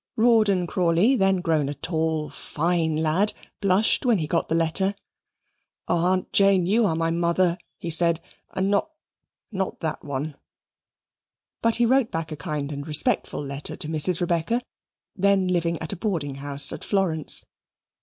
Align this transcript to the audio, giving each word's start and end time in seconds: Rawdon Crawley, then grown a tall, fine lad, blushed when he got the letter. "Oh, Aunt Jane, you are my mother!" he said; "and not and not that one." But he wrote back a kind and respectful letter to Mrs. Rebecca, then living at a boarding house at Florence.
Rawdon 0.15 0.65
Crawley, 0.65 1.15
then 1.15 1.41
grown 1.41 1.69
a 1.69 1.75
tall, 1.75 2.31
fine 2.31 2.95
lad, 2.95 3.33
blushed 3.59 4.03
when 4.03 4.17
he 4.17 4.25
got 4.25 4.49
the 4.49 4.55
letter. 4.55 4.95
"Oh, 5.87 5.95
Aunt 5.97 6.31
Jane, 6.33 6.65
you 6.65 6.87
are 6.87 6.95
my 6.95 7.11
mother!" 7.11 7.59
he 7.77 7.91
said; 7.91 8.19
"and 8.55 8.71
not 8.71 8.89
and 9.51 9.59
not 9.59 9.79
that 9.81 10.03
one." 10.03 10.37
But 11.61 11.75
he 11.75 11.85
wrote 11.85 12.09
back 12.09 12.31
a 12.31 12.35
kind 12.35 12.71
and 12.71 12.87
respectful 12.87 13.45
letter 13.45 13.75
to 13.75 13.87
Mrs. 13.87 14.19
Rebecca, 14.21 14.63
then 15.15 15.47
living 15.47 15.77
at 15.83 15.93
a 15.93 15.97
boarding 15.97 16.33
house 16.41 16.73
at 16.73 16.83
Florence. 16.83 17.45